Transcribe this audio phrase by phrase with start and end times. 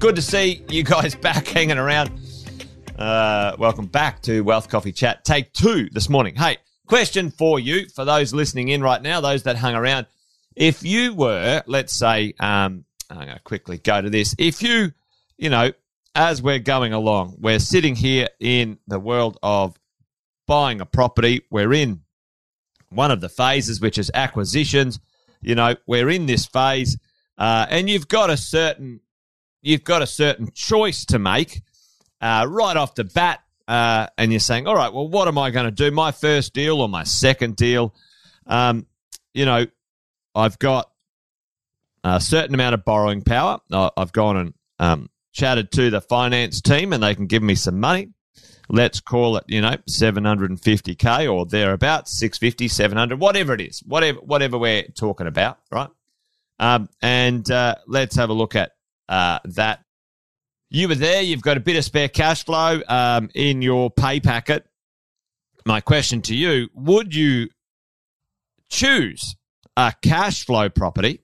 [0.00, 2.10] Good to see you guys back hanging around.
[2.98, 6.34] Uh, welcome back to Wealth Coffee Chat, take two this morning.
[6.34, 10.06] Hey, question for you for those listening in right now, those that hung around.
[10.56, 14.34] If you were, let's say, um, I'm going to quickly go to this.
[14.38, 14.92] If you,
[15.36, 15.72] you know,
[16.14, 19.78] as we're going along, we're sitting here in the world of
[20.46, 22.00] buying a property, we're in
[22.88, 24.98] one of the phases, which is acquisitions.
[25.42, 26.96] You know, we're in this phase,
[27.36, 29.00] uh, and you've got a certain
[29.62, 31.62] you've got a certain choice to make
[32.20, 35.50] uh, right off the bat, uh, and you're saying, all right, well, what am I
[35.50, 35.90] going to do?
[35.90, 37.94] My first deal or my second deal?
[38.46, 38.86] Um,
[39.32, 39.66] you know,
[40.34, 40.90] I've got
[42.04, 43.60] a certain amount of borrowing power.
[43.70, 47.80] I've gone and um, chatted to the finance team, and they can give me some
[47.80, 48.08] money.
[48.68, 54.58] Let's call it, you know, 750k or thereabouts, 650, 700, whatever it is, whatever whatever
[54.58, 55.88] we're talking about, right?
[56.60, 58.72] Um, and uh, let's have a look at
[59.10, 59.84] uh, that
[60.70, 64.20] you were there, you've got a bit of spare cash flow um, in your pay
[64.20, 64.64] packet.
[65.66, 67.48] My question to you would you
[68.70, 69.36] choose
[69.76, 71.22] a cash flow property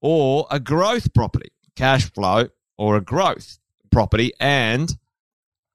[0.00, 1.50] or a growth property?
[1.76, 3.58] Cash flow or a growth
[3.92, 4.92] property, and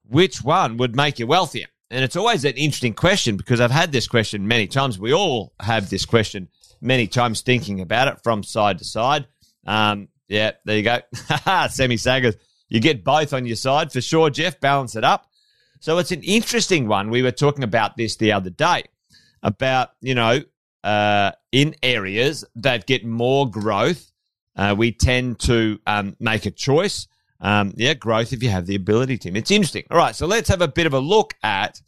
[0.08, 1.68] which one would make you wealthier?
[1.92, 5.00] And it's always an interesting question because I've had this question many times.
[5.00, 6.50] We all have this question
[6.82, 9.28] many times thinking about it from side to side.
[9.66, 11.00] Um, yeah, there you go.
[11.70, 12.38] Semi Sagas.
[12.70, 14.60] You get both on your side for sure, Jeff.
[14.60, 15.26] Balance it up.
[15.82, 17.10] So it's an interesting one.
[17.10, 18.84] We were talking about this the other day
[19.42, 20.42] about, you know,
[20.84, 24.12] uh, in areas that get more growth,
[24.56, 27.08] uh, we tend to um, make a choice.
[27.42, 29.34] Um, yeah, growth if you have the ability to.
[29.36, 29.86] It's interesting.
[29.90, 31.82] All right, so let's have a bit of a look at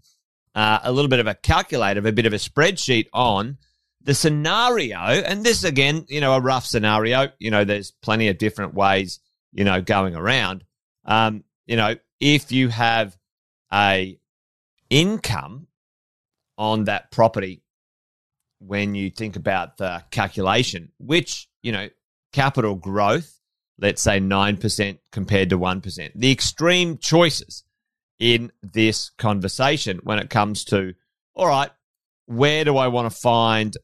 [0.56, 3.58] uh, a little bit of a calculator, a bit of a spreadsheet on
[4.04, 7.30] the scenario, and this again, you know, a rough scenario.
[7.40, 9.20] You know, there's plenty of different ways,
[9.54, 10.64] you know, going around.
[11.06, 13.18] Um, you know, if you have
[13.74, 14.20] a
[14.90, 15.68] income
[16.58, 17.64] on that property
[18.60, 21.90] when you think about the calculation, which, you know,
[22.32, 23.40] capital growth,
[23.80, 26.12] let's say 9% compared to 1%.
[26.14, 27.64] The extreme choices
[28.20, 30.94] in this conversation when it comes to,
[31.34, 31.72] all right,
[32.28, 33.76] where do I want to find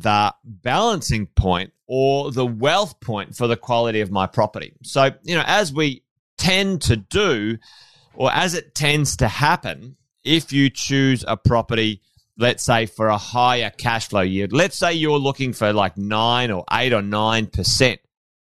[0.00, 4.72] the balancing point or the wealth point for the quality of my property.
[4.82, 6.02] So, you know, as we
[6.38, 7.58] tend to do,
[8.14, 12.00] or as it tends to happen, if you choose a property,
[12.38, 16.50] let's say for a higher cash flow yield, let's say you're looking for like nine
[16.50, 18.00] or eight or nine percent.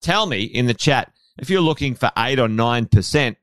[0.02, 3.38] Tell me in the chat if you're looking for eight or nine percent,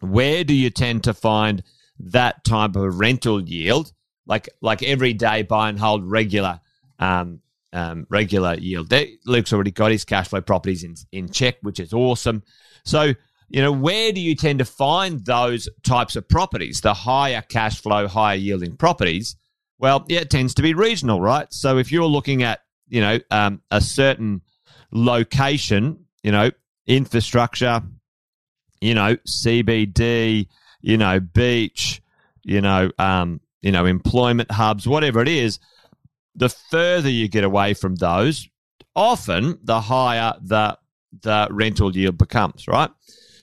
[0.00, 1.62] where do you tend to find
[1.98, 3.92] that type of rental yield?
[4.26, 6.60] Like like everyday buy and hold regular
[7.00, 7.40] um,
[7.72, 8.92] um, regular yield.
[9.26, 12.42] Luke's already got his cash flow properties in, in check, which is awesome.
[12.84, 13.14] So,
[13.48, 17.80] you know, where do you tend to find those types of properties, the higher cash
[17.80, 19.36] flow, higher yielding properties?
[19.78, 21.46] Well, yeah, it tends to be regional, right?
[21.52, 24.42] So if you're looking at, you know, um, a certain
[24.92, 26.50] location, you know,
[26.86, 27.82] infrastructure,
[28.80, 30.48] you know, CBD,
[30.80, 32.02] you know, beach,
[32.42, 35.58] you know, um, you know, employment hubs, whatever it is,
[36.40, 38.48] the further you get away from those,
[38.96, 40.76] often the higher the
[41.22, 42.90] the rental yield becomes, right?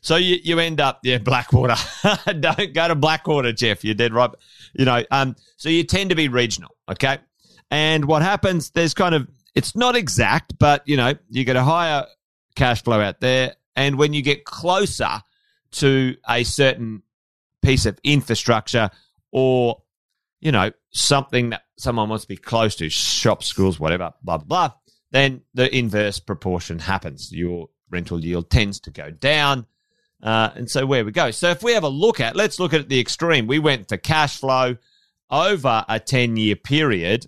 [0.02, 1.75] So you, you end up, yeah, Blackwater.
[2.40, 3.84] Don't go to Blackwater, Jeff.
[3.84, 4.30] You're dead right.
[4.74, 7.18] You know, um, so you tend to be regional, okay?
[7.69, 11.64] And what happens, there's kind of, it's not exact, but, you know, you get a
[11.64, 12.06] higher
[12.56, 13.56] cash flow out there.
[13.75, 15.22] And when you get closer
[15.72, 17.03] to a certain
[17.62, 18.90] piece of infrastructure
[19.34, 19.81] or,
[20.40, 24.68] you know, something that someone wants to be close to, shops, schools, whatever, blah, blah,
[24.68, 24.74] blah,
[25.12, 27.31] then the inverse proportion happens.
[27.31, 29.66] Your rental yield tends to go down.
[30.22, 31.31] Uh, and so where we go.
[31.31, 33.47] So if we have a look at, let's look at the extreme.
[33.47, 34.78] We went for cash flow
[35.30, 37.28] over a 10 year period.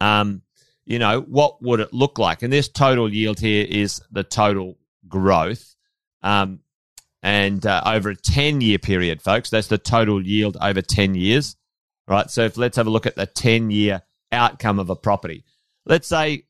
[0.00, 0.42] Um,
[0.84, 2.42] you know, what would it look like?
[2.42, 4.78] And this total yield here is the total
[5.08, 5.74] growth.
[6.22, 6.60] Um,
[7.22, 11.56] and uh, over a 10 year period, folks, that's the total yield over 10 years
[12.08, 12.30] right?
[12.30, 14.02] So if let's have a look at the 10 year
[14.32, 15.44] outcome of a property.
[15.86, 16.44] Let's say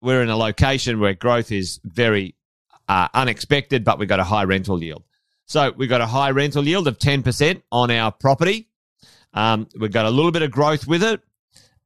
[0.00, 2.36] we're in a location where growth is very
[2.88, 5.04] uh, unexpected, but we've got a high rental yield.
[5.46, 8.68] So we've got a high rental yield of 10% on our property.
[9.32, 11.20] Um, we've got a little bit of growth with it.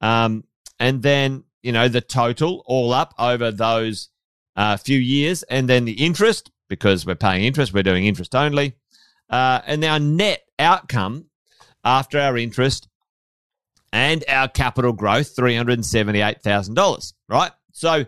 [0.01, 0.45] Um,
[0.79, 4.11] and then, you know, the total all up over those
[4.57, 5.43] uh, few years.
[5.45, 8.75] And then the interest, because we're paying interest, we're doing interest only.
[9.31, 11.27] Uh, and our net outcome
[11.85, 12.89] after our interest
[13.93, 17.53] and our capital growth, $378,000, right?
[17.73, 18.05] So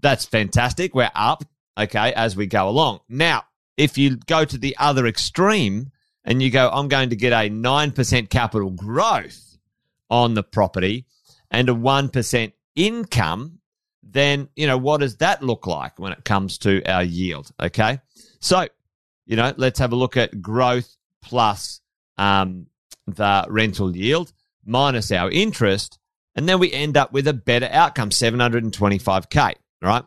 [0.00, 0.94] that's fantastic.
[0.94, 1.44] We're up,
[1.78, 3.00] okay, as we go along.
[3.08, 3.44] Now,
[3.76, 5.90] if you go to the other extreme
[6.24, 9.58] and you go, I'm going to get a 9% capital growth
[10.10, 11.06] on the property
[11.50, 13.60] and a 1% income,
[14.02, 17.50] then, you know, what does that look like when it comes to our yield?
[17.60, 18.00] Okay.
[18.40, 18.66] So,
[19.26, 21.80] you know, let's have a look at growth plus
[22.16, 22.66] um,
[23.06, 24.32] the rental yield
[24.66, 25.98] minus our interest.
[26.34, 30.04] And then we end up with a better outcome, 725K, right?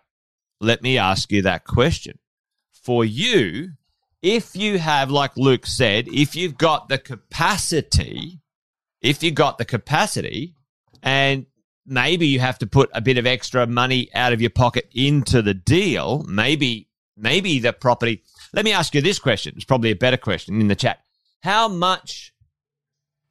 [0.60, 2.18] let me ask you that question.
[2.72, 3.70] For you,
[4.22, 8.40] if you have, like Luke said, if you've got the capacity,
[9.02, 10.56] if you've got the capacity,
[11.02, 11.46] and
[11.86, 15.42] maybe you have to put a bit of extra money out of your pocket into
[15.42, 16.88] the deal, maybe,
[17.18, 18.24] maybe the property.
[18.54, 19.54] Let me ask you this question.
[19.56, 21.00] It's probably a better question in the chat.
[21.42, 22.34] How much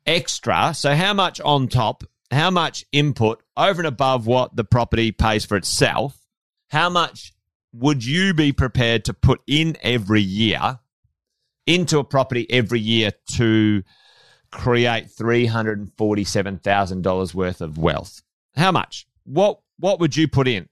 [0.06, 0.74] extra.
[0.74, 5.44] So, how much on top, how much input over and above what the property pays
[5.44, 6.18] for itself,
[6.68, 7.32] how much
[7.72, 10.80] would you be prepared to put in every year
[11.66, 13.82] into a property every year to
[14.50, 18.22] create $347,000 worth of wealth?
[18.56, 19.06] How much?
[19.24, 20.68] What what would you put in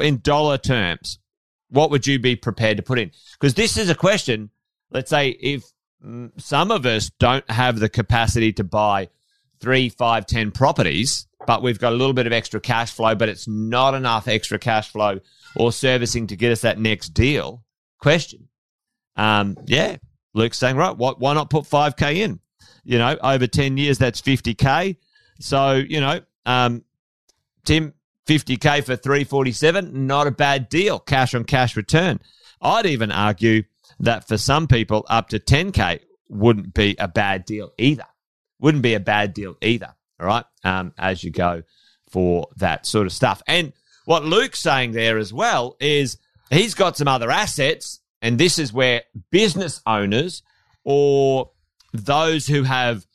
[0.00, 1.18] in dollar terms?
[1.68, 3.10] What would you be prepared to put in?
[3.32, 4.50] Because this is a question.
[4.90, 5.64] Let's say if
[6.04, 9.08] Mm, some of us don't have the capacity to buy
[9.60, 13.28] three, five, ten properties, but we've got a little bit of extra cash flow, but
[13.28, 15.20] it's not enough extra cash flow
[15.54, 17.64] or servicing to get us that next deal.
[17.98, 18.48] Question.
[19.16, 19.96] Um, yeah,
[20.34, 22.40] Luke's saying, right, what, why not put 5K in?
[22.86, 24.96] You know, over 10 years, that's 50K.
[25.40, 26.84] So, you know, um,
[27.64, 27.92] Tim,
[28.26, 31.00] 50K for 347, not a bad deal.
[31.00, 32.20] Cash on cash return.
[32.62, 33.64] I'd even argue
[34.00, 38.06] that for some people, up to 10K wouldn't be a bad deal either.
[38.60, 39.94] Wouldn't be a bad deal either.
[40.20, 40.44] All right.
[40.64, 41.62] Um, as you go
[42.10, 43.42] for that sort of stuff.
[43.46, 43.72] And
[44.04, 46.18] what Luke's saying there as well is
[46.50, 48.00] he's got some other assets.
[48.22, 50.42] And this is where business owners
[50.84, 51.50] or
[52.04, 53.06] those who have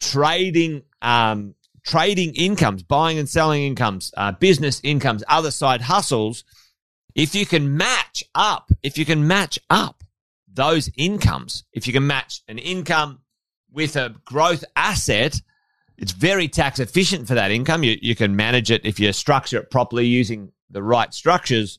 [0.00, 1.54] trading um,
[1.84, 6.44] trading incomes, buying and selling incomes, uh, business incomes, other side hustles,
[7.14, 10.04] if you can match up, if you can match up
[10.52, 13.20] those incomes, if you can match an income
[13.72, 15.40] with a growth asset,
[15.96, 17.82] it's very tax efficient for that income.
[17.82, 21.78] You, you can manage it if you structure it properly using the right structures.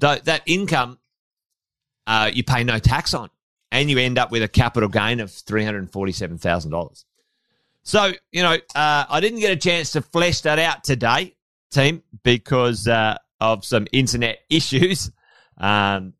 [0.00, 0.98] Th- that income
[2.06, 3.30] uh, you pay no tax on,
[3.72, 7.04] and you end up with a capital gain of three hundred forty-seven thousand dollars.
[7.82, 11.36] So you know, uh, I didn't get a chance to flesh that out today,
[11.70, 15.10] team, because uh, of some internet issues.
[15.58, 16.14] Um,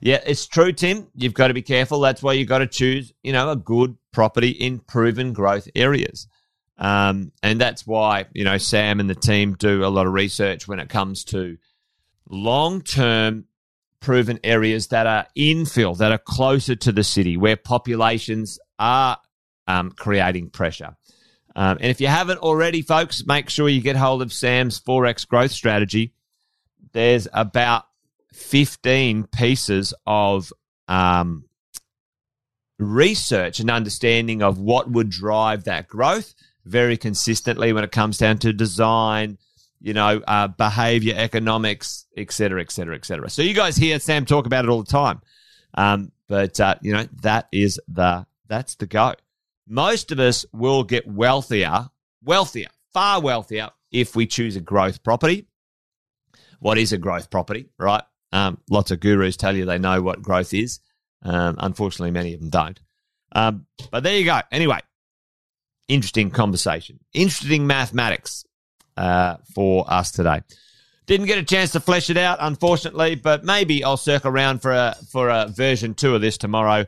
[0.00, 1.08] yeah, it's true, Tim.
[1.14, 2.00] You've got to be careful.
[2.00, 6.26] That's why you've got to choose, you know, a good property in proven growth areas.
[6.78, 10.66] Um, and that's why, you know, Sam and the team do a lot of research
[10.66, 11.58] when it comes to
[12.30, 13.44] long term
[14.00, 19.18] proven areas that are infill, that are closer to the city, where populations are
[19.66, 20.96] um, creating pressure.
[21.54, 25.26] Um, and if you haven't already, folks, make sure you get hold of Sam's Forex
[25.26, 26.14] growth strategy.
[26.92, 27.84] There's about
[28.32, 30.52] 15 pieces of
[30.88, 31.44] um,
[32.78, 38.38] research and understanding of what would drive that growth very consistently when it comes down
[38.38, 39.38] to design,
[39.80, 43.30] you know, uh, behavior, economics, et cetera, et cetera, et cetera.
[43.30, 45.20] So you guys hear Sam talk about it all the time.
[45.74, 49.14] Um, but, uh, you know, that is the, that's the go.
[49.66, 51.88] Most of us will get wealthier,
[52.22, 55.46] wealthier, far wealthier if we choose a growth property.
[56.58, 58.02] What is a growth property, right?
[58.32, 60.80] Um, lots of gurus tell you they know what growth is.
[61.22, 62.80] Um, unfortunately, many of them don't.
[63.32, 64.40] Um, but there you go.
[64.52, 64.80] Anyway,
[65.88, 68.44] interesting conversation, interesting mathematics
[69.00, 70.42] uh, for us today.
[71.06, 74.72] Didn't get a chance to flesh it out, unfortunately, but maybe I'll circle around for
[74.72, 76.84] a for a version two of this tomorrow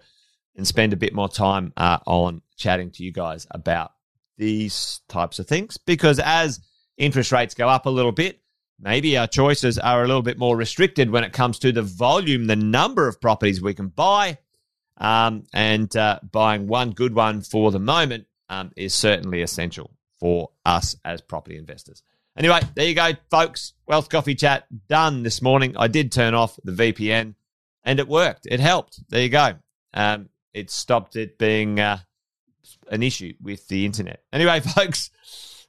[0.54, 3.92] and spend a bit more time uh, on chatting to you guys about
[4.36, 6.60] these types of things because as
[6.98, 8.40] interest rates go up a little bit,
[8.78, 12.46] maybe our choices are a little bit more restricted when it comes to the volume,
[12.46, 14.38] the number of properties we can buy.
[14.98, 19.90] Um, and uh, buying one good one for the moment um, is certainly essential
[20.22, 22.04] for us as property investors.
[22.38, 23.72] Anyway, there you go, folks.
[23.88, 25.74] Wealth Coffee Chat done this morning.
[25.76, 27.34] I did turn off the VPN
[27.82, 28.46] and it worked.
[28.46, 29.00] It helped.
[29.08, 29.54] There you go.
[29.92, 31.98] Um, it stopped it being uh,
[32.88, 34.22] an issue with the internet.
[34.32, 35.10] Anyway, folks,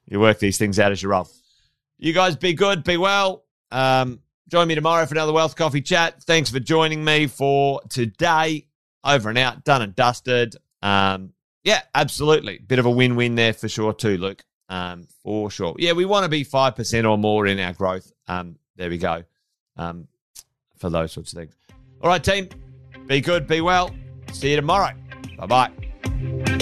[0.06, 1.28] you work these things out as you roll.
[1.98, 3.46] You guys be good, be well.
[3.72, 4.20] Um,
[4.50, 6.22] join me tomorrow for another Wealth Coffee Chat.
[6.26, 8.68] Thanks for joining me for today.
[9.04, 10.56] Over and out, done and dusted.
[10.84, 11.33] Um,
[11.64, 12.60] yeah, absolutely.
[12.60, 14.44] Bit of a win win there for sure, too, Luke.
[14.70, 15.76] Um, for sure.
[15.78, 18.12] Yeah, we want to be 5% or more in our growth.
[18.28, 19.24] Um, there we go.
[19.78, 20.08] Um,
[20.78, 21.56] for those sorts of things.
[22.02, 22.50] All right, team.
[23.08, 23.94] Be good, be well.
[24.32, 24.94] See you tomorrow.
[25.38, 26.60] Bye bye.